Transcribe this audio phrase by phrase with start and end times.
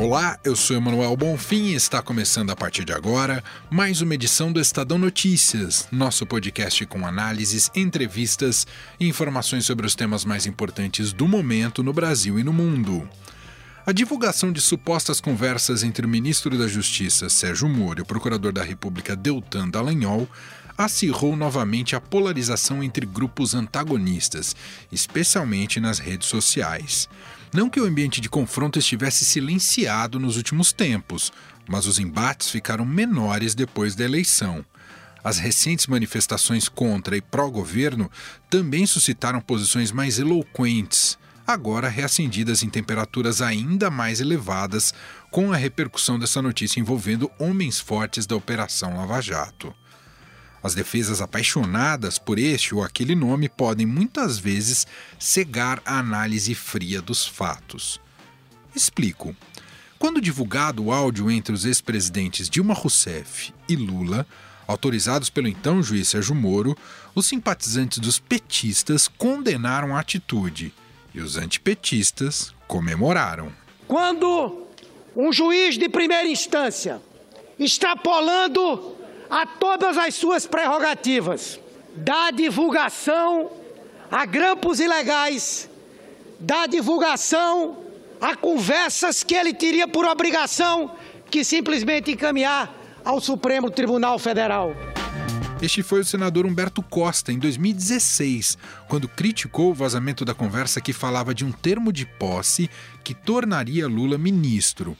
[0.00, 4.50] Olá, eu sou Emanuel Bonfim e está começando a partir de agora mais uma edição
[4.50, 8.66] do Estadão Notícias, nosso podcast com análises, entrevistas
[8.98, 13.06] e informações sobre os temas mais importantes do momento no Brasil e no mundo.
[13.86, 18.52] A divulgação de supostas conversas entre o ministro da Justiça, Sérgio Moro, e o procurador
[18.52, 20.28] da República, Deltan Dallagnol,
[20.76, 24.54] acirrou novamente a polarização entre grupos antagonistas,
[24.92, 27.08] especialmente nas redes sociais.
[27.54, 31.32] Não que o ambiente de confronto estivesse silenciado nos últimos tempos,
[31.66, 34.64] mas os embates ficaram menores depois da eleição.
[35.24, 38.10] As recentes manifestações contra e pró-governo
[38.48, 41.18] também suscitaram posições mais eloquentes,
[41.52, 44.94] agora reacendidas em temperaturas ainda mais elevadas
[45.30, 49.74] com a repercussão dessa notícia envolvendo homens fortes da Operação Lava Jato.
[50.62, 54.86] As defesas apaixonadas por este ou aquele nome podem muitas vezes
[55.18, 58.00] cegar a análise fria dos fatos.
[58.74, 59.34] Explico.
[59.98, 64.26] Quando divulgado o áudio entre os ex-presidentes Dilma Rousseff e Lula,
[64.66, 66.76] autorizados pelo então juiz Sérgio Moro,
[67.14, 70.72] os simpatizantes dos petistas condenaram a atitude
[71.14, 73.52] e os antipetistas comemoraram.
[73.86, 74.66] Quando
[75.16, 77.00] um juiz de primeira instância,
[77.58, 78.96] extrapolando
[79.28, 81.58] a todas as suas prerrogativas,
[81.94, 83.50] da divulgação
[84.10, 85.68] a grampos ilegais,
[86.38, 87.78] da divulgação
[88.20, 90.94] a conversas que ele teria por obrigação
[91.30, 92.72] que simplesmente encaminhar
[93.04, 94.74] ao Supremo Tribunal Federal.
[95.62, 98.56] Este foi o senador Humberto Costa em 2016,
[98.88, 102.70] quando criticou o vazamento da conversa que falava de um termo de posse
[103.04, 104.96] que tornaria Lula ministro.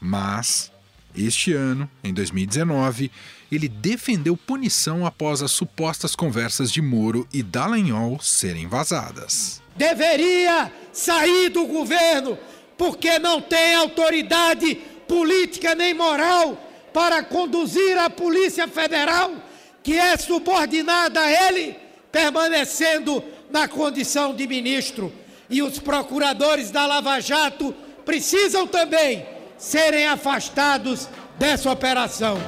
[0.00, 0.72] Mas,
[1.16, 3.08] este ano, em 2019,
[3.52, 9.62] ele defendeu punição após as supostas conversas de Moro e Dallagnol serem vazadas.
[9.76, 12.36] Deveria sair do governo
[12.76, 14.74] porque não tem autoridade
[15.06, 16.60] política nem moral
[16.92, 19.49] para conduzir a Polícia Federal,
[19.82, 21.76] que é subordinada a ele,
[22.12, 25.12] permanecendo na condição de ministro.
[25.48, 27.74] E os procuradores da Lava Jato
[28.04, 29.26] precisam também
[29.58, 31.08] serem afastados
[31.38, 32.38] dessa operação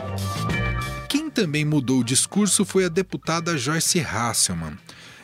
[1.32, 4.78] também mudou o discurso foi a deputada Joyce Hasselman.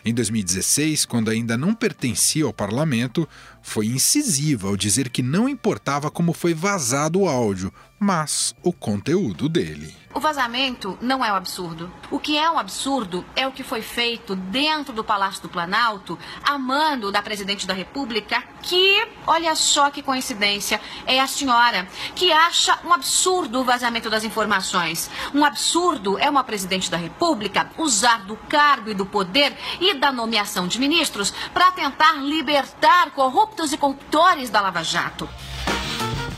[0.04, 3.28] Em 2016, quando ainda não pertencia ao parlamento,
[3.60, 9.48] foi incisiva ao dizer que não importava como foi vazado o áudio, mas o conteúdo
[9.48, 9.96] dele.
[10.14, 11.92] O vazamento não é um absurdo.
[12.10, 16.18] O que é um absurdo é o que foi feito dentro do Palácio do Planalto,
[16.42, 22.32] a mando da presidente da República, que, olha só que coincidência, é a senhora que
[22.32, 25.10] acha um absurdo o vazamento das informações.
[25.34, 30.10] Um absurdo é uma presidente da República usar do cargo e do poder e da
[30.10, 35.28] nomeação de ministros para tentar libertar corruptos e corruptores da Lava Jato.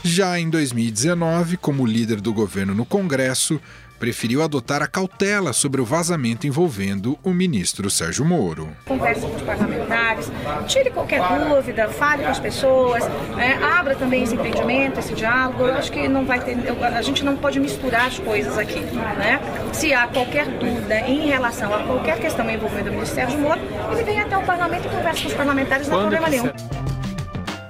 [0.02, 3.60] Já em 2019, como líder do governo no Congresso,
[3.98, 8.70] preferiu adotar a cautela sobre o vazamento envolvendo o ministro Sérgio Moro.
[8.86, 10.32] Converse com os parlamentares,
[10.66, 13.04] tire qualquer dúvida, fale com as pessoas,
[13.36, 15.64] né, abra também esse entendimento, esse diálogo.
[15.64, 19.38] Eu acho que não vai ter, a gente não pode misturar as coisas aqui, né?
[19.74, 23.60] Se há qualquer dúvida em relação a qualquer questão envolvendo o ministro Sérgio Moro,
[23.92, 26.89] ele vem até o parlamento e conversa com os parlamentares, não há problema nenhum.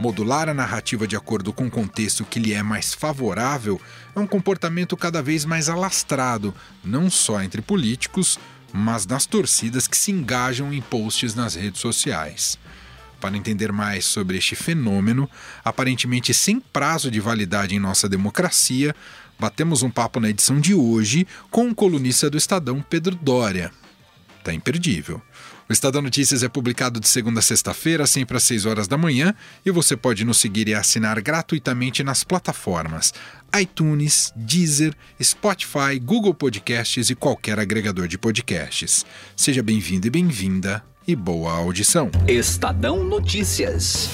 [0.01, 3.79] Modular a narrativa de acordo com o contexto que lhe é mais favorável
[4.17, 8.41] é um comportamento cada vez mais alastrado, não só entre políticos,
[8.73, 12.59] mas nas torcidas que se engajam em posts nas redes sociais.
[13.21, 15.29] Para entender mais sobre este fenômeno,
[15.63, 18.97] aparentemente sem prazo de validade em nossa democracia,
[19.39, 23.71] batemos um papo na edição de hoje com o colunista do Estadão, Pedro Dória.
[24.43, 25.21] Tá imperdível.
[25.71, 29.33] O Estadão Notícias é publicado de segunda a sexta-feira, sempre às 6 horas da manhã,
[29.65, 33.15] e você pode nos seguir e assinar gratuitamente nas plataformas
[33.57, 39.07] iTunes, Deezer, Spotify, Google Podcasts e qualquer agregador de podcasts.
[39.37, 42.11] Seja bem-vindo e bem-vinda e boa audição.
[42.27, 44.09] Estadão Notícias.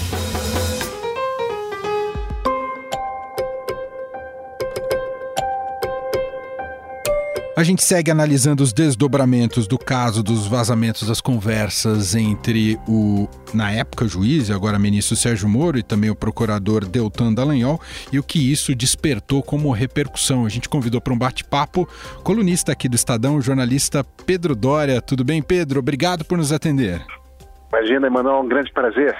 [7.56, 13.72] A gente segue analisando os desdobramentos do caso dos vazamentos das conversas entre o, na
[13.72, 17.80] época, juiz e agora ministro Sérgio Moro e também o procurador Deltan Dallagnol
[18.12, 20.44] e o que isso despertou como repercussão.
[20.44, 21.88] A gente convidou para um bate-papo
[22.22, 25.00] colunista aqui do Estadão, o jornalista Pedro Dória.
[25.00, 25.80] Tudo bem, Pedro?
[25.80, 27.00] Obrigado por nos atender.
[27.72, 29.16] Imagina, Emanuel, um grande prazer.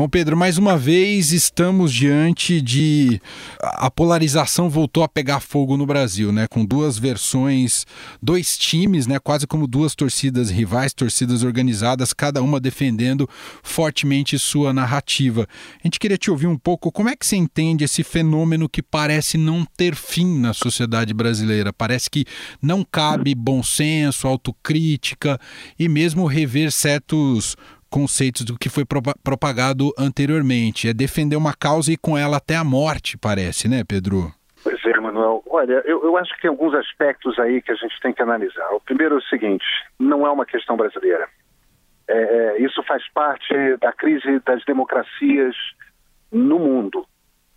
[0.00, 3.20] Bom, Pedro, mais uma vez estamos diante de.
[3.60, 6.46] A polarização voltou a pegar fogo no Brasil, né?
[6.48, 7.84] Com duas versões,
[8.22, 9.18] dois times, né?
[9.18, 13.28] Quase como duas torcidas rivais, torcidas organizadas, cada uma defendendo
[13.62, 15.46] fortemente sua narrativa.
[15.84, 18.82] A gente queria te ouvir um pouco como é que você entende esse fenômeno que
[18.82, 21.74] parece não ter fim na sociedade brasileira.
[21.74, 22.24] Parece que
[22.62, 25.38] não cabe bom senso, autocrítica
[25.78, 27.54] e mesmo rever certos
[27.90, 28.84] conceitos do que foi
[29.22, 30.88] propagado anteriormente.
[30.88, 34.32] É defender uma causa e com ela até a morte, parece, né, Pedro?
[34.62, 35.42] Pois é, Manuel.
[35.50, 38.70] Olha, eu, eu acho que tem alguns aspectos aí que a gente tem que analisar.
[38.72, 39.64] O primeiro é o seguinte:
[39.98, 41.28] não é uma questão brasileira.
[42.08, 45.54] É, é isso faz parte da crise das democracias
[46.30, 47.04] no mundo.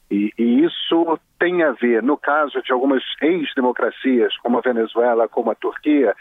[0.09, 5.49] E, e, isso tem a ver, no caso de algumas ex-democracias, como a Venezuela, como
[5.49, 6.15] a Turquia,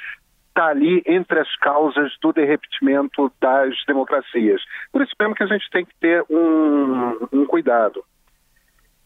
[0.52, 4.62] está ali entre as causas do derretimento das democracias.
[4.93, 8.04] Por isso mesmo que a gente tem que ter um, um cuidado.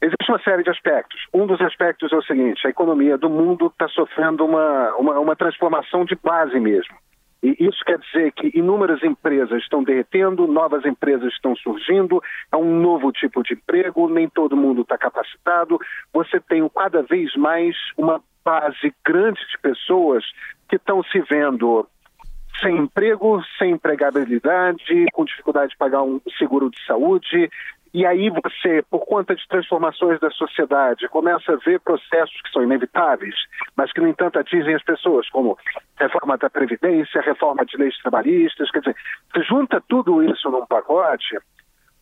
[0.02, 1.19] Existe uma série de aspectos.
[1.32, 5.37] Um dos aspectos é o seguinte: a economia do mundo está sofrendo uma, uma, uma
[5.37, 6.94] transformação de base mesmo.
[7.43, 12.20] E isso quer dizer que inúmeras empresas estão derretendo, novas empresas estão surgindo,
[12.50, 15.78] há um novo tipo de emprego, nem todo mundo está capacitado.
[16.12, 20.25] Você tem cada vez mais uma base grande de pessoas
[20.69, 21.84] que estão se vendo
[22.60, 27.50] sem emprego, sem empregabilidade, com dificuldade de pagar um seguro de saúde.
[27.93, 32.62] E aí você, por conta de transformações da sociedade, começa a ver processos que são
[32.62, 33.34] inevitáveis,
[33.76, 35.58] mas que, no entanto, atingem as pessoas, como
[35.99, 38.70] reforma da Previdência, reforma de leis trabalhistas.
[38.70, 38.96] Quer dizer,
[39.34, 41.37] se junta tudo isso num pacote,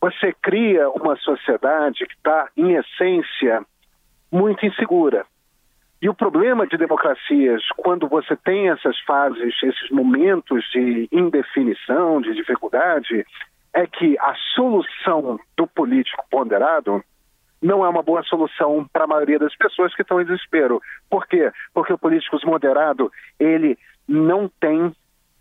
[0.01, 3.65] você cria uma sociedade que está, em essência,
[4.31, 5.25] muito insegura.
[6.03, 12.35] E o problema de democracias, quando você tem essas fases, esses momentos de indefinição, de
[12.35, 13.25] dificuldade,
[13.73, 17.03] é que a solução do político ponderado
[17.61, 20.83] não é uma boa solução para a maioria das pessoas que estão em desespero.
[21.09, 21.51] Por quê?
[21.73, 24.95] Porque o político moderado, ele não tem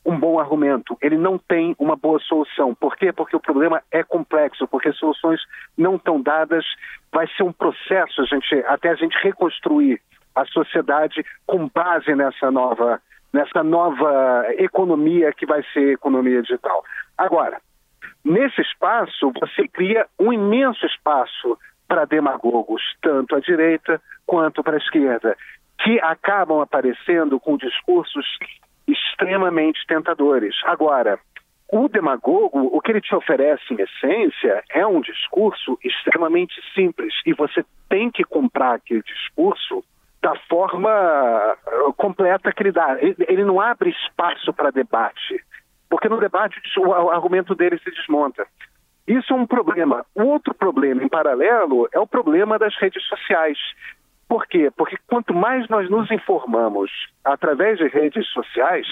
[0.06, 2.74] um bom argumento, ele não tem uma boa solução.
[2.76, 3.12] Por quê?
[3.12, 5.42] Porque o problema é complexo, porque soluções
[5.78, 6.66] não estão dadas,
[7.12, 10.02] vai ser um processo a gente, até a gente reconstruir
[10.36, 13.02] a sociedade com base nessa nova,
[13.32, 16.84] nessa nova economia que vai ser economia digital.
[17.18, 17.60] Agora,
[18.24, 21.58] nesse espaço, você cria um imenso espaço
[21.88, 25.38] para demagogos, tanto à direita quanto para a esquerda,
[25.80, 28.26] que acabam aparecendo com discursos
[28.88, 30.56] extremamente tentadores.
[30.66, 31.20] Agora,
[31.72, 37.34] o demagogo, o que ele te oferece em essência é um discurso extremamente simples e
[37.34, 39.84] você tem que comprar aquele discurso
[40.24, 42.98] da forma uh, completa que ele dá.
[43.00, 45.44] Ele, não abre espaço para debate,
[45.90, 48.48] porque no debate o argumento dele se desmonta.
[49.06, 50.06] Isso é um problema.
[50.16, 53.58] O outro problema, em paralelo, é o problema das redes sociais.
[54.30, 54.72] Por quê?
[54.78, 56.90] Porque quanto mais nós nos informamos
[57.26, 58.88] através de redes sociais,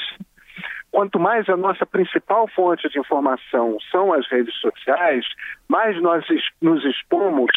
[0.91, 5.25] quanto mais a nossa principal fonte de informação são as redes sociais,
[5.69, 6.25] mais nós
[6.61, 7.51] nos expomos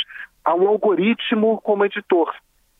[0.44, 2.32] a um algoritmo como editor.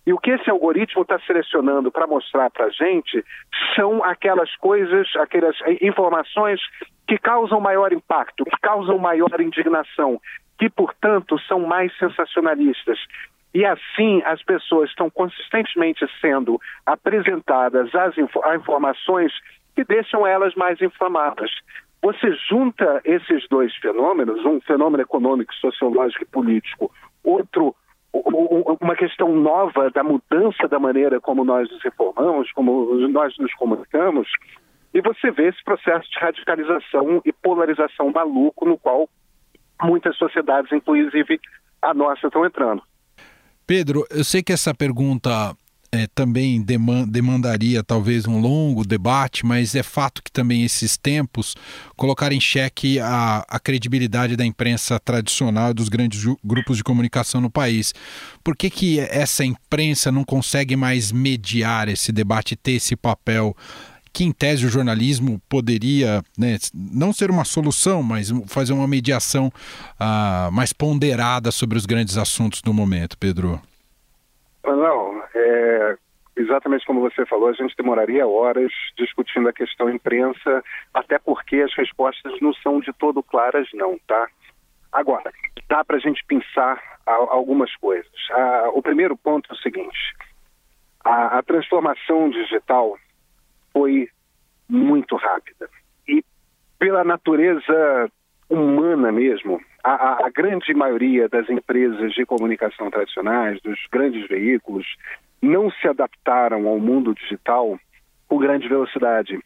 [0.06, 3.24] E o que esse algoritmo está selecionando para mostrar para a gente
[3.74, 6.60] são aquelas coisas, aquelas informações
[7.06, 10.20] que causam maior impacto, que causam maior indignação,
[10.58, 12.98] que, portanto, são mais sensacionalistas.
[13.54, 19.32] E assim as pessoas estão consistentemente sendo apresentadas às a informações
[19.74, 21.50] que deixam elas mais inflamadas.
[22.02, 26.92] Você junta esses dois fenômenos, um fenômeno econômico, sociológico e político,
[27.22, 27.74] outro
[28.80, 34.28] uma questão nova da mudança da maneira como nós nos reformamos, como nós nos comunicamos,
[34.92, 39.08] e você vê esse processo de radicalização e polarização maluco no qual
[39.82, 41.40] muitas sociedades, inclusive
[41.82, 42.82] a nossa, estão entrando.
[43.66, 45.54] Pedro, eu sei que essa pergunta
[45.94, 46.60] é, também
[47.06, 51.54] demandaria talvez um longo debate, mas é fato que também esses tempos
[51.96, 57.48] colocaram em xeque a, a credibilidade da imprensa tradicional dos grandes grupos de comunicação no
[57.48, 57.94] país.
[58.42, 63.56] Por que, que essa imprensa não consegue mais mediar esse debate, ter esse papel?
[64.12, 69.48] que em tese o jornalismo poderia né, não ser uma solução, mas fazer uma mediação
[69.48, 73.60] uh, mais ponderada sobre os grandes assuntos do momento, Pedro?
[74.64, 75.03] Não,
[75.34, 75.96] é,
[76.36, 80.62] exatamente como você falou, a gente demoraria horas discutindo a questão imprensa,
[80.92, 84.28] até porque as respostas não são de todo claras, não, tá?
[84.92, 85.32] Agora,
[85.68, 88.10] dá para a gente pensar algumas coisas.
[88.74, 90.14] o primeiro ponto é o seguinte:
[91.04, 92.96] a, a transformação digital
[93.72, 94.08] foi
[94.68, 95.68] muito rápida.
[96.08, 96.24] E
[96.78, 98.10] pela natureza
[98.48, 104.86] humana mesmo, a, a, grande maioria das empresas de comunicação tradicionais, dos grandes veículos,
[105.42, 107.78] não se adaptaram ao mundo digital
[108.26, 109.38] com grande velocidade.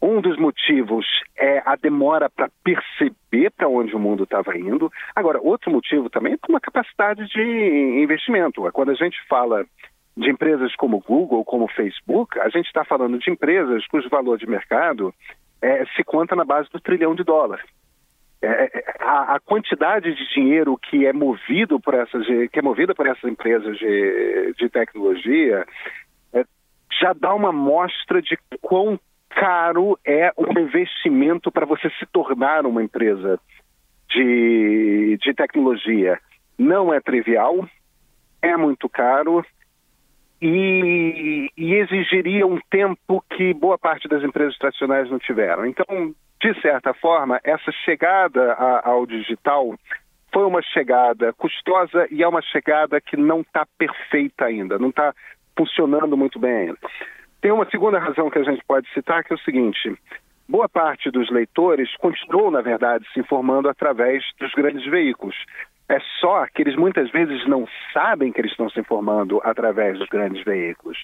[0.00, 4.92] Um dos motivos é a demora para perceber para onde o mundo estava indo.
[5.14, 7.40] Agora, outro motivo também é uma capacidade de
[8.02, 8.68] investimento.
[8.72, 9.64] Quando a gente fala
[10.16, 14.46] de empresas como Google, como Facebook, a gente está falando de empresas cujo valor de
[14.46, 15.14] mercado
[15.62, 17.64] é, se conta na base do trilhão de dólares.
[18.44, 23.06] É, é, a, quantidade de dinheiro que é movido por essas que é movida por
[23.06, 25.64] essas empresas de, de tecnologia
[26.32, 26.44] é,
[27.00, 28.98] já dá uma mostra de quão
[29.30, 33.38] caro é o investimento para você se tornar uma empresa
[34.10, 36.18] de, de tecnologia.
[36.58, 37.66] Não é trivial,
[38.42, 39.44] é muito caro
[40.40, 45.64] e, e exigiria um tempo que boa parte das empresas tradicionais não tiveram.
[45.64, 49.74] Então, de certa forma, essa chegada a, ao digital
[50.32, 55.14] foi uma chegada custosa e é uma chegada que não está perfeita ainda, não está
[55.56, 56.78] funcionando muito bem ainda.
[57.40, 59.96] Tem uma segunda razão que a gente pode citar, que é o seguinte:
[60.48, 65.36] boa parte dos leitores continuou, na verdade, se informando através dos grandes veículos.
[65.88, 70.08] É só que eles muitas vezes não sabem que eles estão se informando através dos
[70.08, 70.96] grandes veículos.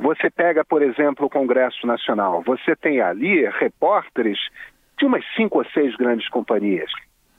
[0.00, 4.38] Você pega, por exemplo, o Congresso Nacional, você tem ali repórteres
[5.02, 6.88] de umas cinco ou seis grandes companhias.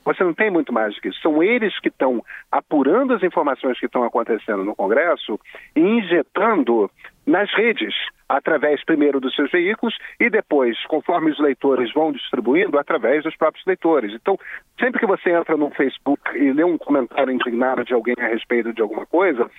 [0.03, 1.21] Você não tem muito mais do que isso.
[1.21, 5.39] São eles que estão apurando as informações que estão acontecendo no Congresso
[5.73, 6.91] e injetando
[7.25, 7.95] nas redes,
[8.27, 13.65] através primeiro dos seus veículos e depois, conforme os leitores vão distribuindo, através dos próprios
[13.65, 14.13] leitores.
[14.13, 14.37] Então,
[14.77, 18.73] sempre que você entra no Facebook e lê um comentário indignado de alguém a respeito
[18.73, 19.49] de alguma coisa,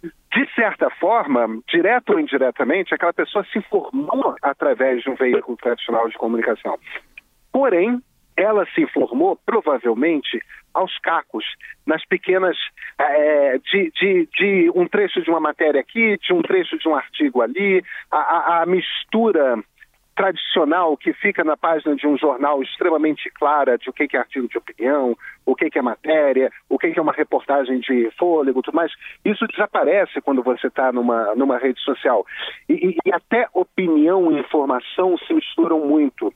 [0.00, 6.08] de certa forma, direto ou indiretamente, aquela pessoa se informou através de um veículo tradicional
[6.08, 6.78] de comunicação.
[7.58, 8.00] Porém,
[8.36, 10.40] ela se informou, provavelmente,
[10.72, 11.44] aos cacos,
[11.84, 12.56] nas pequenas.
[12.96, 16.94] É, de, de, de, um trecho de uma matéria aqui, de um trecho de um
[16.94, 19.56] artigo ali, a, a, a mistura
[20.14, 24.48] tradicional que fica na página de um jornal extremamente clara de o que é artigo
[24.48, 28.92] de opinião, o que é matéria, o que é uma reportagem de fôlego, tudo mais.
[29.24, 32.24] Isso desaparece quando você está numa, numa rede social.
[32.68, 36.32] E, e, até opinião e informação se misturam muito.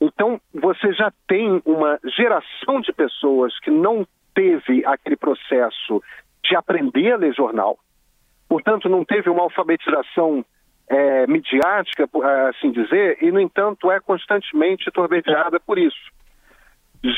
[0.00, 6.02] Então, você já tem uma geração de pessoas que não teve aquele processo
[6.44, 7.78] de aprender a ler jornal,
[8.48, 10.44] portanto, não teve uma alfabetização
[10.88, 12.08] é, midiática,
[12.48, 16.12] assim dizer, e, no entanto, é constantemente torbedeada por isso.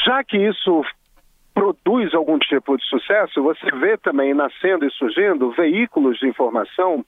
[0.06, 0.84] Já que isso
[1.52, 7.04] produz algum tipo de sucesso, você vê também nascendo e surgindo veículos de informação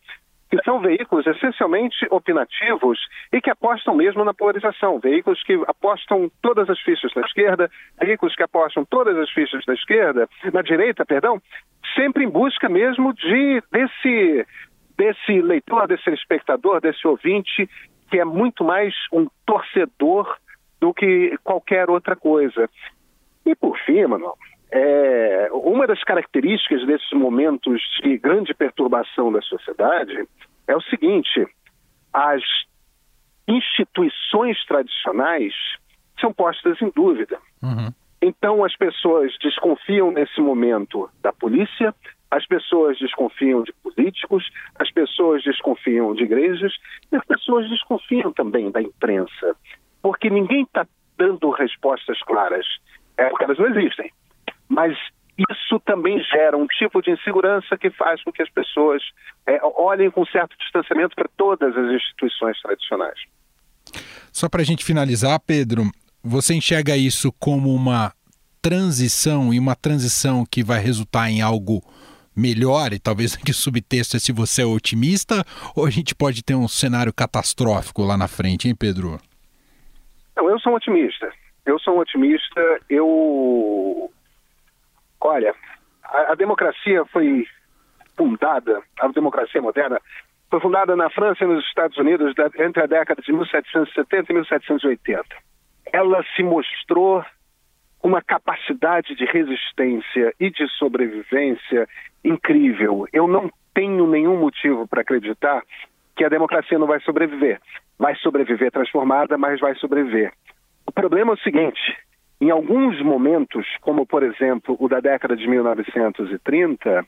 [0.51, 2.99] que são veículos essencialmente opinativos
[3.33, 4.99] e que apostam mesmo na polarização.
[4.99, 9.75] Veículos que apostam todas as fichas da esquerda, veículos que apostam todas as fichas da
[9.75, 11.41] esquerda, na direita, perdão,
[11.95, 14.47] sempre em busca mesmo de desse,
[14.99, 17.69] desse leitor, desse espectador, desse ouvinte,
[18.11, 20.37] que é muito mais um torcedor
[20.81, 22.69] do que qualquer outra coisa.
[23.47, 24.37] E por fim, Manuel,
[24.73, 30.27] é, uma das características desses momentos de grande perturbação da sociedade
[30.67, 31.47] é o seguinte:
[32.13, 32.43] as
[33.49, 35.55] instituições tradicionais
[36.21, 37.39] são postas em dúvida.
[37.63, 37.93] Uhum.
[38.23, 41.95] Então as pessoas desconfiam nesse momento da polícia,
[42.31, 44.49] as pessoas desconfiam de políticos,
[44.79, 46.73] as pessoas desconfiam de igrejas
[47.11, 49.57] e as pessoas desconfiam também da imprensa,
[50.01, 50.87] porque ninguém está
[51.17, 52.67] dando respostas claras.
[53.17, 54.11] É porque elas não existem.
[54.71, 54.97] Mas
[55.37, 59.03] isso também gera um tipo de insegurança que faz com que as pessoas
[59.47, 63.19] é, olhem com certo distanciamento para todas as instituições tradicionais.
[64.33, 65.83] Só para a gente finalizar, Pedro,
[66.23, 68.13] você enxerga isso como uma
[68.63, 71.83] transição e uma transição que vai resultar em algo
[72.37, 76.55] melhor, e talvez que subtexto é se você é otimista, ou a gente pode ter
[76.55, 79.19] um cenário catastrófico lá na frente, hein, Pedro?
[80.37, 81.33] Não, eu sou um otimista.
[81.67, 82.81] Eu sou um otimista.
[82.89, 84.11] Eu
[85.21, 85.55] Olha,
[86.05, 87.47] a, a democracia foi
[88.17, 90.01] fundada, a democracia moderna,
[90.51, 95.25] foi fundada na França e nos Estados Unidos entre a década de 1770 e 1780.
[95.93, 97.25] Ela se mostrou
[98.03, 101.89] uma capacidade de resistência e de sobrevivência
[102.25, 103.07] incrível.
[103.13, 105.63] Eu não tenho nenhum motivo para acreditar
[106.17, 107.61] que a democracia não vai sobreviver.
[107.99, 110.33] Vai sobreviver transformada, mas vai sobreviver.
[110.87, 111.97] O problema é o seguinte:
[112.41, 117.07] em alguns momentos, como por exemplo o da década de 1930,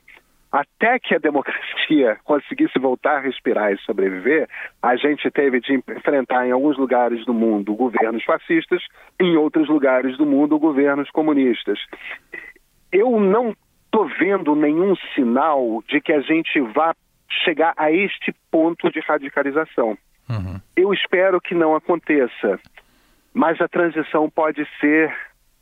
[0.51, 4.47] até que a democracia conseguisse voltar a respirar e sobreviver,
[4.81, 8.83] a gente teve de enfrentar em alguns lugares do mundo governos fascistas,
[9.19, 11.79] em outros lugares do mundo governos comunistas.
[12.91, 16.93] Eu não estou vendo nenhum sinal de que a gente vá
[17.43, 19.97] chegar a este ponto de radicalização.
[20.29, 20.61] Uhum.
[20.75, 22.59] Eu espero que não aconteça,
[23.33, 25.13] mas a transição pode ser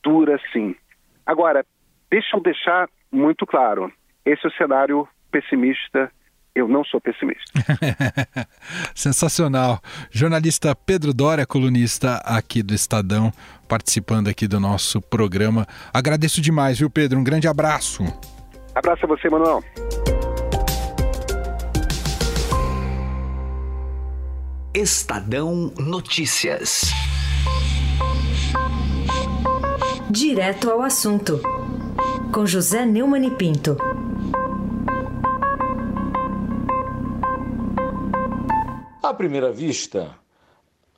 [0.04, 0.76] dura sim.
[1.26, 1.66] Agora,
[2.10, 3.92] deixa eu deixar muito claro:
[4.26, 6.12] esse é o cenário pessimista.
[6.54, 7.50] Eu não sou pessimista.
[8.94, 9.80] Sensacional.
[10.12, 13.32] Jornalista Pedro Dória, colunista aqui do Estadão,
[13.70, 15.66] participando aqui do nosso programa.
[15.94, 17.18] Agradeço demais, viu, Pedro?
[17.18, 18.04] Um grande abraço.
[18.76, 19.64] Abraço a você, Manuel.
[24.74, 27.11] Estadão Notícias.
[30.12, 31.40] Direto ao assunto
[32.34, 33.78] com José Neumann e Pinto.
[39.02, 40.14] À primeira vista,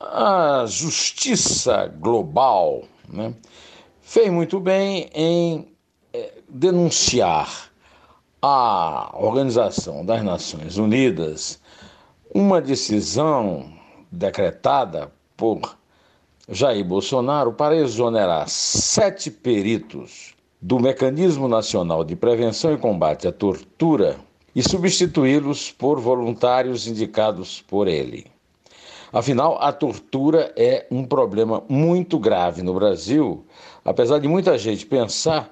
[0.00, 3.32] a justiça global né,
[4.02, 5.68] fez muito bem em
[6.12, 7.70] é, denunciar
[8.42, 11.60] à Organização das Nações Unidas
[12.34, 13.72] uma decisão
[14.10, 15.76] decretada por
[16.48, 24.16] Jair Bolsonaro para exonerar sete peritos do Mecanismo Nacional de Prevenção e Combate à Tortura
[24.54, 28.26] e substituí-los por voluntários indicados por ele.
[29.10, 33.46] Afinal, a tortura é um problema muito grave no Brasil,
[33.82, 35.50] apesar de muita gente pensar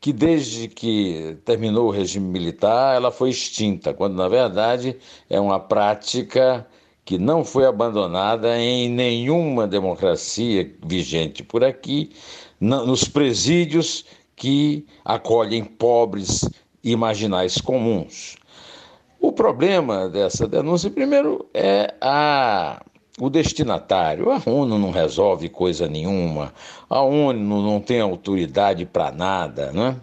[0.00, 4.96] que desde que terminou o regime militar ela foi extinta, quando na verdade
[5.30, 6.66] é uma prática
[7.04, 12.10] que não foi abandonada em nenhuma democracia vigente por aqui,
[12.60, 14.04] nos presídios
[14.36, 16.48] que acolhem pobres
[16.96, 18.36] marginais comuns.
[19.20, 22.82] O problema dessa denúncia, primeiro, é a,
[23.20, 24.30] o destinatário.
[24.32, 26.52] A ONU não resolve coisa nenhuma,
[26.90, 29.70] a ONU não tem autoridade para nada.
[29.70, 29.96] Né?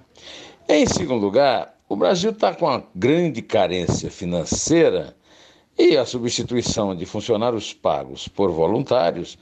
[0.70, 5.15] Em segundo lugar, o Brasil está com uma grande carência financeira
[5.79, 9.37] e a substituição de funcionários pagos por voluntários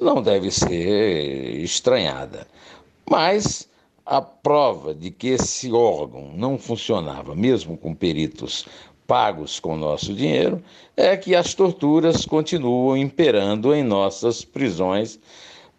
[0.00, 2.48] não deve ser estranhada.
[3.08, 3.68] Mas
[4.04, 8.66] a prova de que esse órgão não funcionava, mesmo com peritos
[9.06, 10.60] pagos com nosso dinheiro,
[10.96, 15.20] é que as torturas continuam imperando em nossas prisões,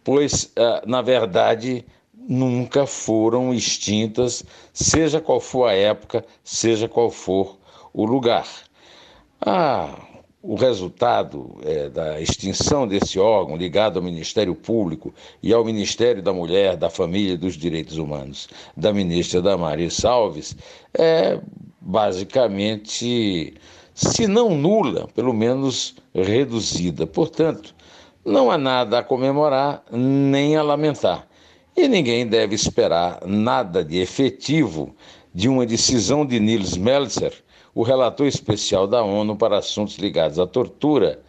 [0.02, 4.42] pois, ah, na verdade, nunca foram extintas,
[4.72, 7.58] seja qual for a época, seja qual for
[7.92, 8.67] o lugar.
[9.40, 9.94] Ah,
[10.42, 16.32] o resultado é, da extinção desse órgão ligado ao Ministério Público e ao Ministério da
[16.32, 20.56] Mulher, da Família e dos Direitos Humanos, da ministra Damaris Alves,
[20.92, 21.38] é
[21.80, 23.54] basicamente,
[23.94, 27.06] se não nula, pelo menos reduzida.
[27.06, 27.72] Portanto,
[28.24, 31.28] não há nada a comemorar nem a lamentar.
[31.76, 34.94] E ninguém deve esperar nada de efetivo
[35.32, 37.32] de uma decisão de Nils Melzer
[37.78, 41.22] o relator especial da ONU para assuntos ligados à tortura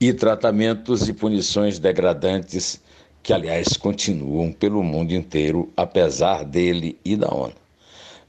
[0.00, 2.80] e tratamentos e punições degradantes,
[3.20, 7.61] que, aliás, continuam pelo mundo inteiro, apesar dele e da ONU.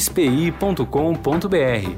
[0.00, 0.86] xpi.com.br.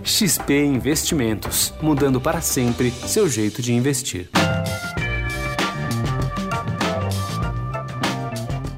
[0.02, 4.28] XP Investimentos, mudando para sempre seu jeito de investir.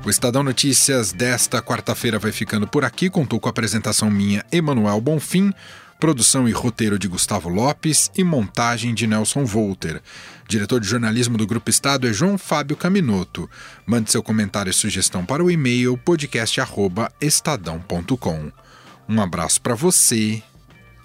[0.04, 3.08] O Estadão Notícias desta quarta-feira vai ficando por aqui.
[3.08, 5.50] Contou com a apresentação minha, Emanuel Bonfim,
[5.98, 10.02] produção e roteiro de Gustavo Lopes e montagem de Nelson Volter.
[10.46, 13.48] Diretor de jornalismo do Grupo Estado é João Fábio Caminoto.
[13.86, 18.63] Mande seu comentário e sugestão para o e-mail podcast@estadão.com.
[19.08, 20.42] Um abraço para você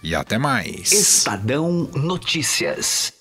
[0.01, 0.91] e até mais.
[0.91, 3.18] Estadão Notícias.